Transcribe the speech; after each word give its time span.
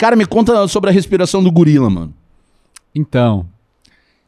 Cara, 0.00 0.16
me 0.16 0.24
conta 0.24 0.66
sobre 0.66 0.88
a 0.88 0.92
respiração 0.94 1.44
do 1.44 1.52
gorila, 1.52 1.90
mano. 1.90 2.14
Então. 2.94 3.44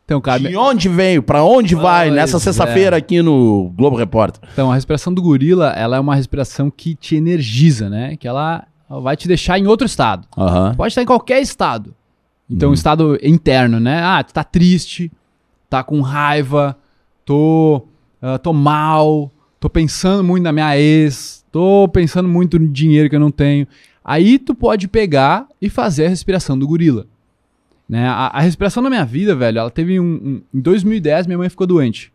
Então, 0.04 0.20
cara. 0.20 0.38
De 0.38 0.54
onde 0.54 0.86
veio? 0.86 1.22
Pra 1.22 1.42
onde 1.42 1.74
vai? 1.74 2.08
Pois 2.08 2.16
Nessa 2.16 2.36
é. 2.36 2.40
sexta-feira 2.40 2.94
aqui 2.94 3.22
no 3.22 3.72
Globo 3.74 3.96
Repórter. 3.96 4.46
Então, 4.52 4.70
a 4.70 4.74
respiração 4.74 5.14
do 5.14 5.22
gorila, 5.22 5.70
ela 5.70 5.96
é 5.96 6.00
uma 6.00 6.14
respiração 6.14 6.70
que 6.70 6.94
te 6.94 7.16
energiza, 7.16 7.88
né? 7.88 8.18
Que 8.18 8.28
ela 8.28 8.66
vai 8.86 9.16
te 9.16 9.26
deixar 9.26 9.58
em 9.58 9.66
outro 9.66 9.86
estado. 9.86 10.28
Pode 10.76 10.90
estar 10.90 11.00
em 11.00 11.06
qualquer 11.06 11.40
estado. 11.40 11.94
Então, 12.50 12.68
um 12.68 12.74
estado 12.74 13.18
interno, 13.22 13.80
né? 13.80 14.02
Ah, 14.04 14.22
tu 14.22 14.34
tá 14.34 14.44
triste, 14.44 15.10
tá 15.70 15.82
com 15.82 16.02
raiva, 16.02 16.76
tô, 17.24 17.86
ah, 18.20 18.36
tô 18.36 18.52
mal, 18.52 19.32
tô 19.58 19.70
pensando 19.70 20.22
muito 20.22 20.44
na 20.44 20.52
minha 20.52 20.78
ex, 20.78 21.42
tô 21.50 21.88
pensando 21.88 22.28
muito 22.28 22.58
no 22.58 22.68
dinheiro 22.68 23.08
que 23.08 23.16
eu 23.16 23.20
não 23.20 23.30
tenho. 23.30 23.66
Aí 24.04 24.38
tu 24.38 24.54
pode 24.54 24.88
pegar 24.88 25.46
e 25.60 25.68
fazer 25.70 26.06
a 26.06 26.08
respiração 26.08 26.58
do 26.58 26.66
gorila. 26.66 27.06
Né? 27.88 28.06
A, 28.08 28.28
a 28.28 28.40
respiração 28.40 28.82
na 28.82 28.88
minha 28.90 29.04
vida, 29.04 29.34
velho, 29.34 29.58
ela 29.58 29.70
teve 29.70 30.00
um, 30.00 30.04
um- 30.04 30.42
Em 30.54 30.60
2010, 30.60 31.26
minha 31.26 31.38
mãe 31.38 31.48
ficou 31.48 31.66
doente. 31.66 32.12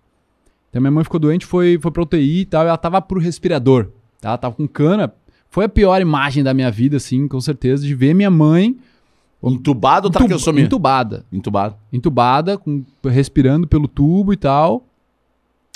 Então, 0.69 0.81
minha 0.81 0.91
mãe 0.91 1.03
ficou 1.03 1.19
doente, 1.19 1.45
foi, 1.45 1.77
foi 1.81 1.91
pra 1.91 2.03
UTI 2.03 2.41
e 2.41 2.45
tal, 2.45 2.63
e 2.65 2.67
ela 2.67 2.77
tava 2.77 3.01
pro 3.01 3.19
respirador. 3.19 3.87
tá? 4.19 4.29
Ela 4.29 4.37
tava 4.37 4.55
com 4.55 4.67
cana. 4.67 5.13
Foi 5.49 5.65
a 5.65 5.69
pior 5.69 6.01
imagem 6.01 6.43
da 6.43 6.53
minha 6.53 6.69
vida, 6.69 6.97
assim, 6.97 7.27
com 7.27 7.39
certeza, 7.39 7.85
de 7.85 7.95
ver 7.95 8.13
minha 8.13 8.29
mãe 8.29 8.75
Entubado 9.41 10.07
ou 10.07 10.09
Entub- 10.09 10.19
traqueossomia? 10.23 10.63
entubada. 10.65 11.23
Entubado. 11.31 11.75
Entubada, 11.93 12.57
com, 12.57 12.83
respirando 13.05 13.67
pelo 13.67 13.87
tubo 13.87 14.33
e 14.33 14.35
tal. 14.37 14.83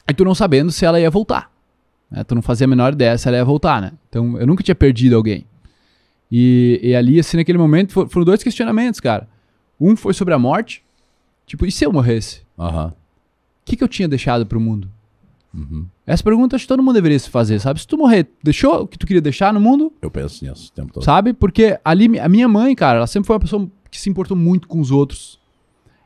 E 0.09 0.13
tu 0.13 0.25
não 0.25 0.33
sabendo 0.35 0.71
se 0.71 0.83
ela 0.83 0.99
ia 0.99 1.09
voltar. 1.11 1.51
né? 2.09 2.23
Tu 2.23 2.33
não 2.35 2.41
fazia 2.41 2.65
a 2.65 2.67
menor 2.67 2.93
ideia 2.93 3.17
se 3.17 3.27
ela 3.27 3.37
ia 3.37 3.45
voltar, 3.45 3.79
né? 3.81 3.93
Então, 4.09 4.37
eu 4.39 4.47
nunca 4.47 4.63
tinha 4.63 4.75
perdido 4.75 5.15
alguém. 5.15 5.45
E, 6.31 6.79
e 6.81 6.95
ali, 6.95 7.19
assim, 7.19 7.37
naquele 7.37 7.57
momento, 7.57 7.91
fo- 7.93 8.07
foram 8.07 8.25
dois 8.25 8.41
questionamentos, 8.41 8.99
cara. 8.99 9.27
Um 9.79 9.95
foi 9.95 10.13
sobre 10.13 10.33
a 10.33 10.39
morte. 10.39 10.83
Tipo, 11.45 11.65
e 11.65 11.71
se 11.71 11.85
eu 11.85 11.91
morresse? 11.91 12.41
Aham. 12.57 12.87
O 12.87 12.93
que, 13.65 13.75
que 13.75 13.83
eu 13.83 13.87
tinha 13.87 14.07
deixado 14.07 14.45
pro 14.45 14.59
mundo? 14.59 14.89
Uhum. 15.53 15.85
Essa 16.07 16.23
pergunta 16.23 16.55
acho 16.55 16.63
que 16.63 16.69
todo 16.69 16.81
mundo 16.81 16.93
deveria 16.95 17.19
se 17.19 17.29
fazer, 17.29 17.59
sabe? 17.59 17.81
Se 17.81 17.87
tu 17.87 17.97
morrer, 17.97 18.27
deixou 18.41 18.83
o 18.83 18.87
que 18.87 18.97
tu 18.97 19.05
queria 19.05 19.21
deixar 19.21 19.53
no 19.53 19.59
mundo? 19.59 19.91
Eu 20.01 20.09
penso 20.09 20.45
nisso 20.45 20.69
o 20.69 20.71
tempo 20.73 20.93
todo. 20.93 21.03
Sabe? 21.03 21.33
Porque 21.33 21.77
ali, 21.83 22.17
a 22.19 22.29
minha 22.29 22.47
mãe, 22.47 22.73
cara, 22.75 22.97
ela 22.99 23.07
sempre 23.07 23.27
foi 23.27 23.35
uma 23.35 23.39
pessoa 23.41 23.69
que 23.89 23.99
se 23.99 24.09
importou 24.09 24.37
muito 24.37 24.67
com 24.67 24.79
os 24.79 24.91
outros. 24.91 25.39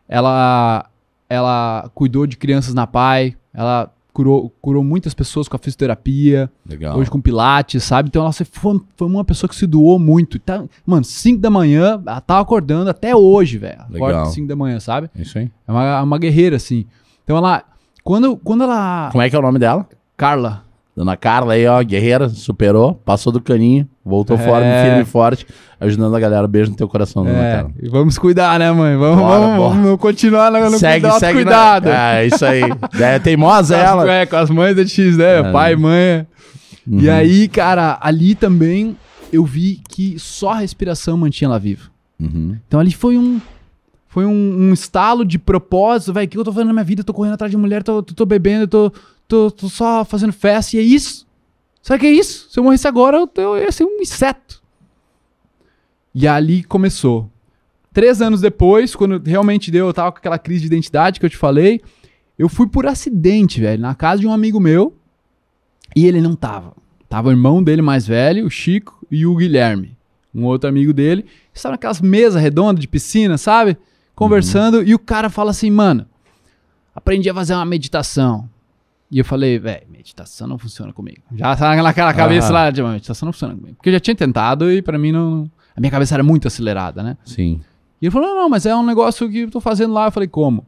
Ela, 0.08 0.90
ela 1.30 1.90
cuidou 1.94 2.26
de 2.28 2.38
crianças 2.38 2.74
na 2.74 2.88
PAI, 2.88 3.36
ela 3.54 3.92
curou, 4.16 4.50
curou 4.62 4.82
muitas 4.82 5.14
pessoas 5.14 5.50
com 5.50 5.58
a 5.58 5.60
fisioterapia, 5.60 6.50
Legal. 6.66 6.98
hoje 6.98 7.12
com 7.12 7.20
pilates, 7.20 7.84
sabe? 7.84 8.08
Então 8.08 8.22
ela 8.22 8.32
foi, 8.32 8.80
foi 8.96 9.08
uma 9.08 9.26
pessoa 9.26 9.50
que 9.50 9.56
se 9.56 9.68
doou 9.68 10.00
muito. 10.00 10.40
Tá, 10.40 10.64
mano, 10.86 11.04
5 11.04 11.42
da 11.42 11.50
manhã, 11.50 12.02
ela 12.08 12.22
tava 12.22 12.40
acordando 12.42 12.90
até 12.90 13.14
hoje, 13.14 13.58
velho. 13.58 13.82
Acorda 13.94 14.26
5 14.28 14.48
da 14.48 14.56
manhã, 14.56 14.80
sabe? 14.80 15.10
É 15.14 15.22
isso 15.22 15.38
aí. 15.38 15.52
É 15.68 15.72
uma, 15.72 16.02
uma 16.02 16.18
guerreira, 16.18 16.56
assim. 16.56 16.86
Então 17.26 17.36
ela, 17.36 17.62
quando, 18.06 18.38
quando 18.38 18.64
ela... 18.64 19.10
Como 19.12 19.22
é 19.22 19.30
que 19.30 19.36
é 19.36 19.40
o 19.40 19.42
nome 19.42 19.60
dela? 19.60 19.86
Carla, 20.16 20.64
Dona 20.96 21.18
Carla 21.18 21.54
aí, 21.54 21.68
ó, 21.68 21.84
guerreira, 21.84 22.30
superou, 22.30 22.94
passou 22.94 23.32
do 23.34 23.42
caninho, 23.42 23.86
voltou 24.04 24.38
É. 24.38 24.40
fora, 24.40 24.66
firme 24.86 25.02
e 25.02 25.06
forte, 25.06 25.46
ajudando 25.80 26.16
a 26.16 26.20
galera. 26.22 26.48
Beijo 26.48 26.72
no 26.72 26.78
teu 26.78 26.88
coração, 26.88 27.26
Dona 27.26 27.38
É, 27.38 27.56
Carla. 27.58 27.72
e 27.84 27.90
vamos 27.90 28.18
cuidar, 28.18 28.58
né, 28.60 28.72
mãe? 28.72 28.96
Vamos, 28.96 29.18
Bora, 29.20 29.40
vamos, 29.40 29.58
bora. 29.58 29.76
vamos 29.82 30.00
continuar 30.00 30.50
no, 30.52 30.70
no 30.70 30.78
segue, 30.80 31.02
cuidado, 31.02 31.20
segue. 31.20 31.34
cuidado. 31.34 31.86
Na... 31.90 32.14
É, 32.16 32.26
isso 32.28 32.46
aí. 32.46 32.62
É 33.02 33.20
teimosa 33.20 33.76
Com 33.76 33.82
as- 33.82 33.88
ela. 33.90 34.12
É, 34.14 34.26
com 34.26 34.36
as 34.38 34.50
mães 34.50 34.76
da 34.76 34.86
X, 34.88 35.18
né? 35.18 35.40
É. 35.40 35.52
Pai, 35.52 35.76
mãe. 35.76 36.26
Uhum. 36.88 37.00
E 37.02 37.10
aí, 37.10 37.48
cara, 37.50 37.98
ali 38.00 38.34
também 38.34 38.96
eu 39.34 39.44
vi 39.44 39.82
que 39.90 40.18
só 40.18 40.52
a 40.52 40.58
respiração 40.60 41.18
mantinha 41.18 41.48
ela 41.50 41.60
viva. 41.60 41.90
Uhum. 42.18 42.56
Então 42.68 42.80
ali 42.80 42.94
foi 42.94 43.18
um. 43.18 43.42
Foi 44.08 44.26
um, 44.26 44.70
um 44.70 44.72
estalo 44.72 45.26
de 45.26 45.38
propósito, 45.38 46.14
velho. 46.14 46.26
O 46.26 46.30
que 46.30 46.38
eu 46.38 46.44
tô 46.46 46.54
fazendo 46.54 46.68
na 46.68 46.74
minha 46.74 46.86
vida? 46.86 47.02
Eu 47.02 47.04
tô 47.04 47.14
correndo 47.14 47.34
atrás 47.34 47.52
de 47.52 47.58
mulher, 47.58 47.84
tô, 47.84 48.02
tô, 48.02 48.14
tô 48.14 48.26
bebendo, 48.26 48.66
tô, 48.66 48.90
tô, 49.36 49.52
tô 49.52 49.70
só 49.70 50.06
fazendo 50.06 50.32
festa, 50.32 50.78
e 50.78 50.80
é 50.80 50.84
isso. 50.84 51.28
O 51.88 52.00
que 52.00 52.06
é 52.06 52.12
isso? 52.12 52.48
Se 52.50 52.60
eu 52.60 52.64
morresse 52.64 52.88
agora, 52.88 53.18
eu, 53.18 53.30
eu 53.36 53.58
ia 53.58 53.72
ser 53.72 53.84
um 53.84 54.02
inseto. 54.02 54.64
E 56.14 56.28
ali 56.28 56.64
começou. 56.64 57.30
Três 57.94 58.22
anos 58.22 58.42
depois, 58.42 58.96
quando 58.96 59.22
realmente 59.24 59.70
deu, 59.70 59.88
eu 59.88 59.94
tava 59.94 60.12
com 60.12 60.18
aquela 60.18 60.40
crise 60.40 60.62
de 60.62 60.68
identidade 60.68 61.20
que 61.20 61.26
eu 61.26 61.30
te 61.30 61.38
falei, 61.38 61.82
eu 62.38 62.50
fui 62.50 62.68
por 62.68 62.86
acidente, 62.88 63.62
velho, 63.62 63.82
na 63.82 63.94
casa 63.94 64.22
de 64.22 64.28
um 64.28 64.34
amigo 64.34 64.60
meu, 64.60 64.96
e 65.96 66.06
ele 66.06 66.22
não 66.22 66.36
tava. 66.36 66.74
Tava 67.08 67.30
o 67.30 67.32
irmão 67.32 67.64
dele 67.64 67.82
mais 67.82 68.08
velho, 68.08 68.46
o 68.46 68.50
Chico, 68.50 69.06
e 69.12 69.26
o 69.26 69.36
Guilherme, 69.36 69.98
um 70.34 70.44
outro 70.46 70.68
amigo 70.68 70.92
dele. 70.92 71.26
Estavam 71.54 71.74
naquelas 71.74 72.02
mesas 72.02 72.42
redondas 72.42 72.82
de 72.82 72.88
piscina, 72.88 73.38
sabe? 73.38 73.78
Conversando, 74.16 74.82
e 74.82 74.94
o 74.94 75.00
cara 75.00 75.30
fala 75.30 75.52
assim, 75.52 75.70
mano, 75.70 76.06
aprendi 76.94 77.30
a 77.30 77.34
fazer 77.34 77.54
uma 77.54 77.66
meditação. 77.66 78.50
E 79.12 79.20
eu 79.20 79.26
falei, 79.26 79.60
velho, 79.60 79.86
meditação 79.90 80.48
não 80.48 80.58
funciona 80.58 80.92
comigo. 80.92 81.22
Já 81.34 81.56
sabe 81.56 81.82
naquela 81.82 82.14
cabeça 82.14 82.52
lá 82.52 82.72
de 82.72 82.82
meditação 82.82 83.28
não 83.28 83.34
funciona 83.34 83.56
comigo. 83.56 83.76
Porque 83.76 83.90
eu 83.90 83.94
já 83.94 84.00
tinha 84.00 84.16
tentado 84.16 84.72
e 84.72 84.82
pra 84.82 84.98
mim 84.98 85.12
não. 85.12 85.50
A 85.76 85.80
minha 85.80 85.92
cabeça 85.92 86.16
era 86.16 86.24
muito 86.24 86.48
acelerada, 86.48 87.04
né? 87.04 87.18
Sim. 87.24 87.62
E 88.02 88.06
ele 88.06 88.12
falou: 88.12 88.30
não, 88.30 88.36
não, 88.36 88.50
mas 88.50 88.66
é 88.66 88.76
um 88.76 88.86
negócio 88.86 89.30
que 89.30 89.40
eu 89.40 89.52
tô 89.52 89.62
fazendo 89.62 89.94
lá. 89.94 90.08
Eu 90.08 90.12
falei, 90.12 90.28
como? 90.28 90.66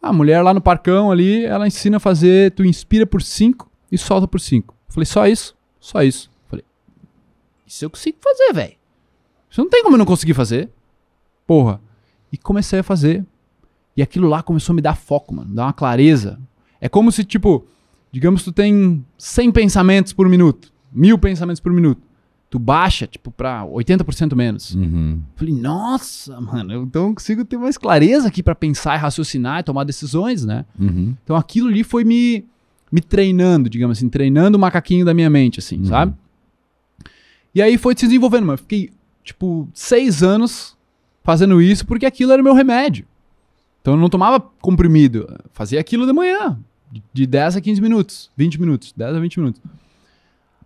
A 0.00 0.12
mulher 0.12 0.42
lá 0.42 0.52
no 0.52 0.60
parcão 0.60 1.10
ali, 1.10 1.44
ela 1.44 1.66
ensina 1.66 1.96
a 1.96 2.00
fazer, 2.00 2.52
tu 2.52 2.64
inspira 2.64 3.06
por 3.06 3.22
5 3.22 3.70
e 3.90 3.96
solta 3.96 4.28
por 4.28 4.40
5. 4.40 4.74
Eu 4.74 4.94
falei, 4.94 5.06
só 5.06 5.26
isso? 5.26 5.56
Só 5.80 6.02
isso. 6.02 6.30
Eu 6.44 6.50
falei, 6.50 6.64
isso 7.66 7.84
eu 7.84 7.90
consigo 7.90 8.18
fazer, 8.22 8.52
velho. 8.52 8.74
Isso 9.50 9.60
não 9.60 9.70
tem 9.70 9.82
como 9.82 9.94
eu 9.94 9.98
não 9.98 10.04
conseguir 10.04 10.34
fazer. 10.34 10.70
Porra. 11.46 11.80
E 12.32 12.36
comecei 12.36 12.80
a 12.80 12.82
fazer. 12.82 13.24
E 13.96 14.02
aquilo 14.02 14.28
lá 14.28 14.42
começou 14.42 14.72
a 14.72 14.76
me 14.76 14.82
dar 14.82 14.96
foco, 14.96 15.34
mano. 15.34 15.50
Me 15.50 15.56
dar 15.56 15.64
uma 15.66 15.72
clareza. 15.72 16.38
É 16.84 16.88
como 16.90 17.10
se, 17.10 17.24
tipo, 17.24 17.64
digamos 18.12 18.42
tu 18.44 18.52
tem 18.52 19.02
100 19.16 19.52
pensamentos 19.52 20.12
por 20.12 20.28
minuto. 20.28 20.70
Mil 20.92 21.16
pensamentos 21.16 21.58
por 21.60 21.72
minuto. 21.72 22.02
Tu 22.50 22.58
baixa, 22.58 23.06
tipo, 23.06 23.30
pra 23.30 23.64
80% 23.64 24.34
menos. 24.36 24.74
Uhum. 24.74 25.18
Falei, 25.34 25.54
nossa, 25.54 26.38
mano, 26.42 26.74
então 26.82 27.08
eu 27.08 27.14
consigo 27.14 27.42
ter 27.42 27.56
mais 27.56 27.78
clareza 27.78 28.28
aqui 28.28 28.42
pra 28.42 28.54
pensar 28.54 28.96
e 28.96 28.98
raciocinar 28.98 29.60
e 29.60 29.62
tomar 29.62 29.84
decisões, 29.84 30.44
né? 30.44 30.66
Uhum. 30.78 31.14
Então 31.24 31.36
aquilo 31.36 31.68
ali 31.68 31.82
foi 31.82 32.04
me, 32.04 32.44
me 32.92 33.00
treinando, 33.00 33.70
digamos 33.70 33.96
assim, 33.96 34.10
treinando 34.10 34.58
o 34.58 34.60
macaquinho 34.60 35.06
da 35.06 35.14
minha 35.14 35.30
mente, 35.30 35.58
assim, 35.60 35.78
Uhum. 35.78 35.84
sabe? 35.86 36.14
E 37.54 37.62
aí 37.62 37.78
foi 37.78 37.94
se 37.96 38.04
desenvolvendo, 38.06 38.44
mano. 38.44 38.58
Fiquei, 38.58 38.90
tipo, 39.22 39.66
seis 39.72 40.22
anos 40.22 40.76
fazendo 41.22 41.62
isso 41.62 41.86
porque 41.86 42.04
aquilo 42.04 42.30
era 42.32 42.42
o 42.42 42.44
meu 42.44 42.52
remédio. 42.54 43.06
Então 43.80 43.94
eu 43.94 44.00
não 44.00 44.08
tomava 44.10 44.38
comprimido, 44.60 45.26
fazia 45.52 45.78
aquilo 45.80 46.06
de 46.06 46.12
manhã, 46.12 46.58
de- 46.94 47.02
de 47.12 47.26
10 47.26 47.56
a 47.56 47.60
15 47.60 47.80
minutos, 47.80 48.30
20 48.36 48.60
minutos, 48.60 48.92
10 48.96 49.16
a 49.16 49.20
20 49.20 49.40
minutos. 49.40 49.60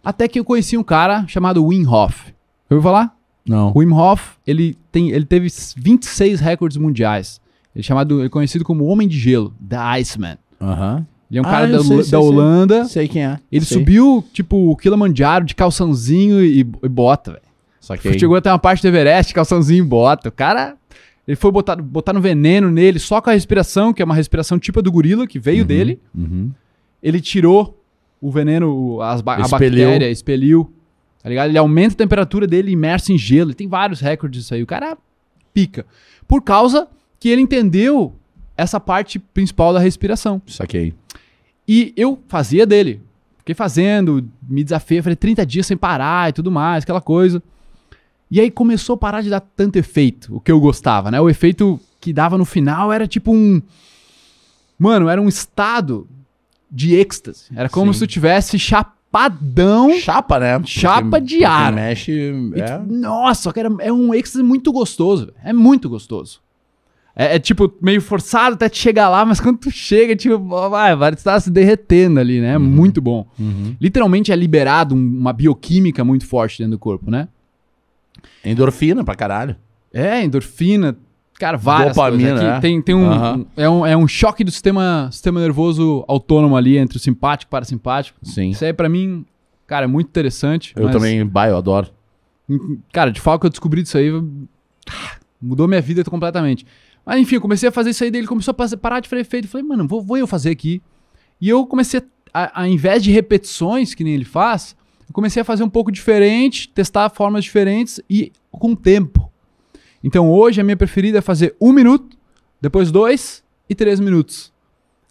Até 0.04 0.28
que 0.28 0.38
eu 0.38 0.44
conheci 0.44 0.76
um 0.76 0.82
cara 0.82 1.26
chamado 1.26 1.64
Wim 1.64 1.86
Hof. 1.86 2.28
Eu 2.70 2.76
ouviu 2.76 2.82
falar? 2.82 3.16
Não. 3.46 3.72
O 3.74 3.78
Wim 3.80 3.92
Hof, 3.92 4.36
ele, 4.46 4.76
tem, 4.92 5.10
ele 5.10 5.24
teve 5.24 5.48
26 5.76 6.40
recordes 6.40 6.76
mundiais. 6.76 7.40
Ele 7.74 7.80
é, 7.80 7.82
chamado, 7.82 8.18
ele 8.20 8.26
é 8.26 8.28
conhecido 8.28 8.64
como 8.64 8.84
Homem 8.84 9.08
de 9.08 9.18
Gelo, 9.18 9.54
The 9.66 9.76
Iceman. 10.00 10.38
Aham. 10.60 11.06
Ele 11.30 11.38
é 11.38 11.42
um 11.42 11.46
Ah, 11.46 11.50
cara 11.50 11.66
da, 11.68 11.78
sei, 11.80 11.88
da 11.96 12.02
sei, 12.02 12.04
sei. 12.04 12.18
Holanda. 12.18 12.84
Sei 12.86 13.08
quem 13.08 13.24
é. 13.24 13.38
Ele 13.52 13.64
Sei. 13.64 13.78
subiu, 13.78 14.24
tipo, 14.32 14.70
o 14.70 14.76
Kilimanjaro 14.76 15.44
de 15.44 15.54
calçãozinho 15.54 16.42
e, 16.42 16.60
e 16.60 16.88
bota, 16.88 17.32
velho. 17.32 17.42
Só 17.80 17.96
que 17.96 18.18
Chegou 18.18 18.36
até 18.36 18.50
uma 18.50 18.58
parte 18.58 18.80
do 18.82 18.88
Everest, 18.88 19.32
calçãozinho 19.34 19.84
e 19.84 19.86
bota. 19.86 20.28
O 20.30 20.32
cara, 20.32 20.74
ele 21.28 21.36
foi 21.36 21.52
botar, 21.52 21.76
botar 21.76 22.14
no 22.14 22.22
veneno 22.22 22.70
nele 22.70 22.98
só 22.98 23.20
com 23.20 23.28
a 23.28 23.34
respiração, 23.34 23.92
que 23.92 24.00
é 24.00 24.04
uma 24.04 24.14
respiração 24.14 24.58
tipo 24.58 24.78
a 24.78 24.82
do 24.82 24.90
gorila, 24.90 25.26
que 25.26 25.38
veio 25.38 25.62
dele. 25.62 26.00
Uhum. 26.16 26.50
Ele 27.02 27.20
tirou 27.20 27.78
o 28.18 28.30
veneno, 28.30 29.02
as 29.02 29.20
ba 29.20 29.36
a 29.36 29.40
Expeliu. 29.42 29.84
bactéria, 29.84 30.10
expeliu. 30.10 30.72
Tá 31.22 31.28
ligado? 31.28 31.50
Ele 31.50 31.58
aumenta 31.58 31.92
a 31.92 31.98
temperatura 31.98 32.46
dele 32.46 32.72
imerso 32.72 33.12
em 33.12 33.18
gelo. 33.18 33.50
Ele 33.50 33.54
tem 33.54 33.68
vários 33.68 34.00
recordes 34.00 34.40
disso 34.40 34.54
aí. 34.54 34.62
O 34.62 34.66
cara 34.66 34.96
pica. 35.52 35.84
Por 36.26 36.40
causa 36.40 36.88
que 37.20 37.28
ele 37.28 37.42
entendeu 37.42 38.14
essa 38.56 38.80
parte 38.80 39.18
principal 39.18 39.74
da 39.74 39.80
respiração. 39.80 40.40
Saquei. 40.46 40.94
E 41.68 41.92
eu 41.94 42.18
fazia 42.26 42.64
dele. 42.64 43.02
Fiquei 43.36 43.54
fazendo, 43.54 44.26
me 44.48 44.64
desafiei, 44.64 45.02
falei 45.02 45.16
30 45.16 45.44
dias 45.44 45.66
sem 45.66 45.76
parar 45.76 46.30
e 46.30 46.32
tudo 46.32 46.50
mais, 46.50 46.84
aquela 46.84 47.02
coisa. 47.02 47.42
E 48.30 48.40
aí 48.40 48.50
começou 48.50 48.94
a 48.94 48.98
parar 48.98 49.22
de 49.22 49.30
dar 49.30 49.40
tanto 49.40 49.76
efeito, 49.76 50.34
o 50.36 50.40
que 50.40 50.52
eu 50.52 50.60
gostava, 50.60 51.10
né? 51.10 51.20
O 51.20 51.28
efeito 51.30 51.80
que 52.00 52.12
dava 52.12 52.36
no 52.36 52.44
final 52.44 52.92
era 52.92 53.06
tipo 53.06 53.32
um. 53.32 53.60
Mano, 54.78 55.08
era 55.08 55.20
um 55.20 55.28
estado 55.28 56.06
de 56.70 56.94
êxtase. 56.94 57.44
Era 57.56 57.68
como 57.68 57.92
Sim. 57.92 58.00
se 58.00 58.06
tu 58.06 58.10
tivesse 58.10 58.58
chapadão. 58.58 59.98
Chapa, 59.98 60.38
né? 60.38 60.60
Chapa 60.64 61.20
de 61.20 61.44
ar. 61.44 61.72
mexe. 61.72 62.32
É. 62.54 62.78
tu- 62.78 62.92
Nossa, 62.92 63.52
cara, 63.52 63.74
é 63.80 63.92
um 63.92 64.14
êxtase 64.14 64.42
muito 64.44 64.70
gostoso. 64.72 65.26
velho. 65.26 65.36
É 65.42 65.52
muito 65.52 65.88
gostoso. 65.88 66.40
É, 67.16 67.34
é, 67.34 67.38
tipo 67.40 67.72
meio 67.82 68.00
forçado 68.00 68.54
até 68.54 68.68
te 68.68 68.78
chegar 68.78 69.08
lá, 69.08 69.24
mas 69.24 69.40
quando 69.40 69.58
tu 69.58 69.70
chega, 69.72 70.14
tipo, 70.14 70.38
vai, 70.70 70.94
vai 70.94 71.12
estar 71.12 71.40
se 71.40 71.50
derretendo 71.50 72.20
ali, 72.20 72.40
né? 72.40 72.54
É 72.54 72.58
muito 72.58 73.00
bom. 73.00 73.26
Uhum. 73.36 73.74
Literalmente 73.80 74.30
é 74.30 74.36
liberado 74.36 74.94
um- 74.94 75.18
uma 75.18 75.32
bioquímica 75.32 76.04
muito 76.04 76.24
forte 76.26 76.58
dentro 76.58 76.72
do 76.72 76.78
corpo, 76.78 77.10
né? 77.10 77.26
Endorfina 78.44 79.04
pra 79.04 79.14
caralho. 79.14 79.56
É, 79.92 80.22
endorfina. 80.22 80.96
Cara, 81.38 81.56
várias 81.56 81.94
Dopamina, 81.94 82.30
coisas. 82.30 82.44
Aqui 82.48 82.56
é. 82.56 82.60
tem, 82.60 82.82
tem 82.82 82.94
um, 82.94 83.10
Aham. 83.10 83.36
um- 83.38 83.46
é, 83.56 83.68
um, 83.70 83.86
é 83.86 83.96
um 83.96 84.08
choque 84.08 84.42
do 84.42 84.50
sistema, 84.50 85.08
sistema 85.12 85.40
nervoso 85.40 86.04
autônomo 86.08 86.56
ali 86.56 86.76
entre 86.76 86.96
o 86.96 87.00
simpático 87.00 87.48
e 87.48 87.50
o 87.50 87.52
parasimpático. 87.52 88.18
Sim. 88.22 88.50
Isso 88.50 88.64
aí, 88.64 88.72
pra 88.72 88.88
mim, 88.88 89.24
cara, 89.66 89.84
é 89.84 89.86
muito 89.86 90.08
interessante. 90.08 90.72
Eu 90.76 90.84
mas, 90.84 90.92
também, 90.92 91.24
bah, 91.24 91.48
eu 91.48 91.56
adoro. 91.56 91.88
Cara, 92.92 93.12
de 93.12 93.20
fato 93.20 93.40
que 93.40 93.46
eu 93.46 93.50
descobri 93.50 93.82
disso 93.82 93.96
aí, 93.98 94.10
mudou 95.40 95.68
minha 95.68 95.80
vida 95.80 96.02
completamente. 96.04 96.66
Mas 97.06 97.20
enfim, 97.20 97.36
eu 97.36 97.40
comecei 97.40 97.68
a 97.68 97.72
fazer 97.72 97.90
isso 97.90 98.02
aí, 98.04 98.10
daí 98.10 98.20
ele 98.20 98.26
começou 98.28 98.52
a 98.52 98.76
parar 98.76 99.00
de 99.00 99.08
fazer 99.08 99.22
efeito. 99.22 99.48
Falei, 99.48 99.66
mano, 99.66 99.86
vou, 99.86 100.02
vou 100.02 100.18
eu 100.18 100.26
fazer 100.26 100.50
aqui. 100.50 100.82
E 101.40 101.48
eu 101.48 101.64
comecei, 101.66 102.02
a, 102.34 102.62
ao 102.62 102.66
invés 102.66 103.02
de 103.02 103.12
repetições, 103.12 103.94
que 103.94 104.02
nem 104.02 104.14
ele 104.14 104.24
faz, 104.24 104.76
eu 105.08 105.14
comecei 105.14 105.40
a 105.40 105.44
fazer 105.44 105.62
um 105.64 105.68
pouco 105.68 105.90
diferente, 105.90 106.68
testar 106.68 107.08
formas 107.10 107.44
diferentes 107.44 108.00
e 108.08 108.32
com 108.50 108.74
tempo. 108.74 109.30
Então 110.04 110.30
hoje 110.30 110.60
a 110.60 110.64
minha 110.64 110.76
preferida 110.76 111.18
é 111.18 111.22
fazer 111.22 111.54
um 111.60 111.72
minuto, 111.72 112.16
depois 112.60 112.90
dois 112.90 113.42
e 113.68 113.74
três 113.74 113.98
minutos. 114.00 114.52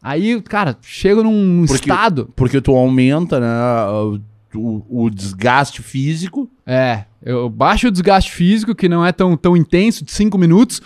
Aí, 0.02 0.40
cara, 0.42 0.78
chego 0.82 1.24
num 1.24 1.66
Porque- 1.66 1.90
estado. 1.90 2.32
Porque 2.36 2.62
tu 2.62 2.76
aumenta, 2.76 3.40
né, 3.40 4.22
o, 4.56 4.82
o 4.90 5.10
desgaste 5.10 5.82
físico. 5.82 6.50
É, 6.66 7.06
eu 7.22 7.50
baixo 7.50 7.88
o 7.88 7.92
desgaste 7.92 8.32
físico, 8.32 8.74
que 8.76 8.88
não 8.88 9.06
é 9.06 9.12
tão, 9.12 9.36
tão 9.36 9.58
intenso, 9.58 10.06
de 10.06 10.12
cinco 10.12 10.38
minutos, 10.38 10.82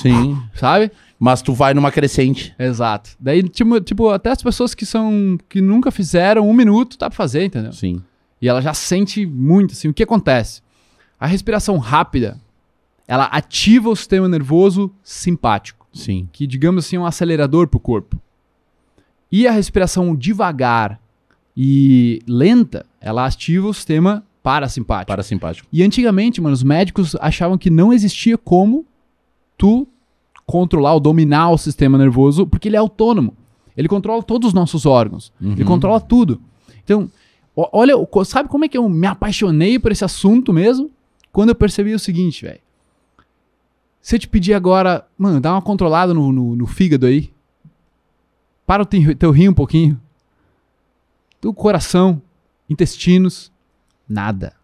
Sim. 0.00 0.38
sabe? 0.54 0.90
Mas 1.18 1.42
tu 1.42 1.52
vai 1.52 1.74
numa 1.74 1.90
crescente. 1.90 2.54
Exato. 2.58 3.10
Daí, 3.18 3.42
tipo, 3.42 3.80
tipo, 3.80 4.08
até 4.10 4.30
as 4.30 4.42
pessoas 4.42 4.74
que 4.74 4.84
são. 4.86 5.38
que 5.48 5.60
nunca 5.60 5.90
fizeram 5.90 6.48
um 6.48 6.52
minuto, 6.54 6.96
dá 6.98 7.08
pra 7.08 7.16
fazer, 7.16 7.44
entendeu? 7.44 7.72
Sim. 7.72 8.02
E 8.44 8.48
ela 8.48 8.60
já 8.60 8.74
sente 8.74 9.24
muito, 9.24 9.72
assim. 9.72 9.88
O 9.88 9.94
que 9.94 10.02
acontece? 10.02 10.60
A 11.18 11.26
respiração 11.26 11.78
rápida, 11.78 12.38
ela 13.08 13.24
ativa 13.24 13.88
o 13.88 13.96
sistema 13.96 14.28
nervoso 14.28 14.90
simpático, 15.02 15.86
Sim. 15.94 16.28
que, 16.30 16.46
digamos 16.46 16.84
assim, 16.84 16.96
é 16.96 17.00
um 17.00 17.06
acelerador 17.06 17.68
pro 17.68 17.80
corpo. 17.80 18.18
E 19.32 19.46
a 19.46 19.50
respiração 19.50 20.14
devagar 20.14 21.00
e 21.56 22.20
lenta, 22.28 22.84
ela 23.00 23.24
ativa 23.24 23.66
o 23.66 23.72
sistema 23.72 24.22
parasimpático. 24.42 25.08
Parasimpático. 25.08 25.66
E 25.72 25.82
antigamente, 25.82 26.38
mano, 26.38 26.52
os 26.52 26.62
médicos 26.62 27.16
achavam 27.22 27.56
que 27.56 27.70
não 27.70 27.94
existia 27.94 28.36
como 28.36 28.84
tu 29.56 29.88
controlar 30.44 30.92
ou 30.92 31.00
dominar 31.00 31.48
o 31.50 31.56
sistema 31.56 31.96
nervoso, 31.96 32.46
porque 32.46 32.68
ele 32.68 32.76
é 32.76 32.78
autônomo. 32.78 33.34
Ele 33.74 33.88
controla 33.88 34.22
todos 34.22 34.48
os 34.48 34.54
nossos 34.54 34.84
órgãos. 34.84 35.32
Ele 35.40 35.62
Uhum. 35.62 35.66
controla 35.66 35.98
tudo. 35.98 36.42
Então, 36.84 37.04
o- 37.04 37.10
olha, 37.56 37.94
sabe 38.24 38.48
como 38.48 38.64
é 38.64 38.68
que 38.68 38.76
eu 38.76 38.88
me 38.88 39.06
apaixonei 39.06 39.78
por 39.78 39.92
esse 39.92 40.04
assunto 40.04 40.52
mesmo? 40.52 40.90
Quando 41.32 41.50
eu 41.50 41.54
percebi 41.54 41.94
o 41.94 41.98
seguinte, 41.98 42.44
velho. 42.44 42.60
Se 44.00 44.16
eu 44.16 44.18
te 44.18 44.28
pedir 44.28 44.54
agora, 44.54 45.06
mano, 45.16 45.40
dá 45.40 45.52
uma 45.52 45.62
controlada 45.62 46.12
no, 46.12 46.30
no, 46.30 46.54
no 46.56 46.66
fígado 46.66 47.06
aí. 47.06 47.32
Para 48.66 48.82
o 48.82 48.86
teu, 48.86 49.16
teu 49.16 49.30
rim 49.30 49.48
um 49.48 49.54
pouquinho. 49.54 50.00
Do 51.40 51.52
coração, 51.52 52.20
intestinos, 52.68 53.50
nada. 54.08 54.54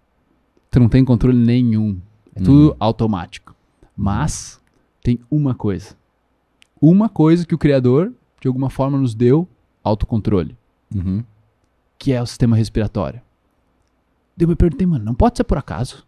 Tu 0.71 0.79
não 0.79 0.89
tem 0.89 1.05
controle 1.05 1.37
nenhum. 1.37 1.99
É 2.35 2.41
tudo 2.41 2.77
automático. 2.79 3.55
Mas 3.97 4.61
tem 5.03 5.19
uma 5.31 5.55
coisa. 5.55 5.97
Uma 6.81 7.09
coisa 7.09 7.47
que 7.47 7.55
o 7.55 7.59
Criador, 7.59 8.13
de 8.41 8.49
alguma 8.49 8.71
forma, 8.71 8.99
nos 8.99 9.15
deu 9.15 9.49
autocontrole, 9.83 10.57
Uhum. 10.95 11.23
Que 12.01 12.13
é 12.13 12.21
o 12.21 12.27
sistema 12.27 12.57
respiratório. 12.57 13.21
Daí 14.37 14.45
Eu 14.45 14.49
me 14.49 14.57
perguntei, 14.57 14.87
mano, 14.87 15.05
não 15.05 15.15
pode 15.15 15.37
ser 15.37 15.45
por 15.45 15.59
acaso. 15.59 16.05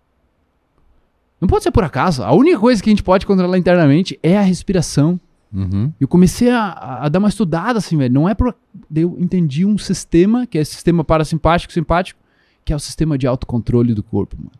Não 1.41 1.47
pode 1.47 1.63
ser 1.65 1.71
por 1.71 1.85
acaso. 1.85 2.23
A 2.23 2.33
única 2.33 2.59
coisa 2.59 2.83
que 2.83 2.89
a 2.89 2.93
gente 2.93 3.03
pode 3.03 3.27
controlar 3.27 3.59
internamente 3.59 4.19
é 4.23 4.39
a 4.39 4.43
respiração. 4.43 5.21
Uhum. 5.53 5.93
Eu 6.01 6.09
comecei 6.09 6.51
a, 6.51 7.03
a- 7.03 7.09
dar 7.11 7.19
uma 7.19 7.29
estudada, 7.29 7.79
assim, 7.79 7.97
velho. 7.99 8.15
Não 8.15 8.27
é 8.29 8.35
por. 8.35 8.57
daí 8.89 9.03
Eu 9.03 9.17
entendi 9.21 9.67
um 9.67 9.77
sistema, 9.77 10.47
que 10.47 10.57
é 10.57 10.65
sistema 10.65 11.05
parasimpático 11.05 11.73
simpático, 11.73 12.19
que 12.65 12.73
é 12.73 12.77
o 12.77 12.81
sistema 12.81 13.19
de 13.19 13.27
autocontrole 13.27 13.93
do 13.93 14.03
corpo, 14.03 14.35
mano. 14.39 14.53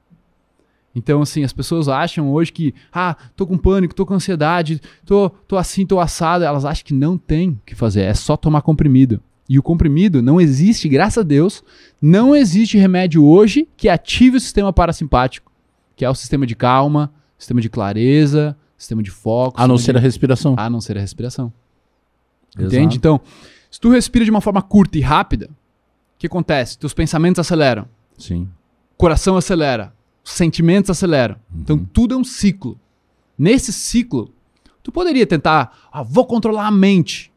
Então, 0.95 1.23
assim, 1.23 1.43
as 1.43 1.55
pessoas 1.55 1.89
acham 1.89 2.31
hoje 2.31 2.53
que, 2.53 2.75
ah, 2.93 3.17
tô 3.35 3.47
com 3.47 3.57
pânico, 3.57 3.95
tô 3.95 4.05
com 4.05 4.13
ansiedade, 4.13 4.79
tô, 5.07 5.31
tô 5.49 5.57
assim, 5.57 5.87
tô 5.87 5.99
assado. 5.99 6.45
Elas 6.45 6.67
acham 6.67 6.85
que 6.85 6.93
não 6.93 7.17
tem 7.17 7.51
o 7.51 7.61
que 7.65 7.75
fazer, 7.75 8.03
é 8.03 8.13
só 8.13 8.37
tomar 8.37 8.61
comprimido. 8.61 9.19
E 9.53 9.59
o 9.59 9.63
comprimido 9.63 10.23
não 10.23 10.41
existe, 10.41 10.89
graças 10.89 11.19
a 11.19 11.23
Deus, 11.23 11.63
não 12.01 12.35
existe 12.35 12.79
remédio 12.79 13.23
hoje 13.23 13.69
que 13.77 13.87
ative 13.87 14.39
o 14.39 14.41
sistema 14.41 14.73
parasimpático, 14.73 15.53
que 15.95 16.07
é 16.07 16.09
o 16.09 16.15
sistema 16.15 16.47
de 16.47 16.57
calma, 16.57 17.13
sistema 17.37 17.61
de 17.61 17.69
clareza, 17.69 18.57
sistema 18.79 19.03
de 19.03 19.11
foco. 19.11 19.61
A 19.61 19.69
não 19.69 19.77
ser 19.77 19.95
a 19.95 19.99
de- 19.99 20.05
respiração. 20.07 20.55
a 20.57 20.71
não 20.71 20.81
ser 20.81 20.97
a 20.97 21.01
respiração. 21.03 21.53
Exato. 22.57 22.75
Entende? 22.75 22.97
Então, 22.97 23.21
se 23.71 23.79
tu 23.79 23.91
respira 23.91 24.25
de 24.25 24.31
uma 24.31 24.41
forma 24.41 24.63
curta 24.63 24.97
e 24.97 25.03
rápida, 25.03 25.51
o 25.51 26.19
que 26.19 26.27
acontece? 26.27 26.79
Teus 26.79 26.95
pensamentos 26.95 27.39
aceleram, 27.39 27.87
Sim. 28.17 28.49
o 28.95 28.97
coração 28.97 29.37
acelera, 29.37 29.93
os 30.25 30.33
sentimentos 30.33 30.89
aceleram. 30.91 31.37
Então, 31.55 31.77
tudo 31.93 32.15
é 32.15 32.17
um 32.17 32.25
ciclo. 32.25 32.81
Nesse 33.37 33.71
ciclo, 33.71 34.33
tu 34.83 34.91
poderia 34.91 35.27
tentar, 35.27 35.77
ah, 35.93 36.03
vou 36.03 36.25
controlar 36.25 36.67
a 36.69 36.71
mente. 36.71 37.31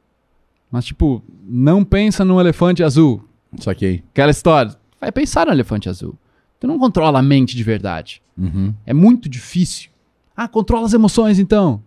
Mas, 0.75 0.83
tipo, 0.83 1.23
não 1.41 1.85
pensa 1.85 2.25
num 2.25 2.37
elefante 2.37 2.83
azul. 2.83 3.23
Saquei. 3.61 4.03
Aquela 4.11 4.31
história. 4.31 4.75
Vai 4.99 5.09
pensar 5.09 5.45
no 5.45 5.53
elefante 5.53 5.87
azul. 5.87 6.17
Tu 6.59 6.67
não 6.67 6.77
controla 6.77 7.19
a 7.19 7.21
mente 7.21 7.55
de 7.55 7.63
verdade. 7.63 8.21
Uhum. 8.37 8.73
É 8.85 8.93
muito 8.93 9.29
difícil. 9.29 9.89
Ah, 10.35 10.49
controla 10.49 10.85
as 10.85 10.91
emoções 10.91 11.39
então. 11.39 11.81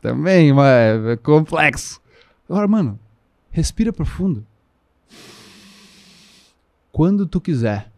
Também, 0.00 0.52
mas 0.52 1.04
é 1.04 1.16
complexo. 1.16 2.00
Agora, 2.48 2.68
mano, 2.68 2.96
respira 3.50 3.92
profundo. 3.92 4.46
Quando 6.92 7.26
tu 7.26 7.40
quiser, 7.40 7.90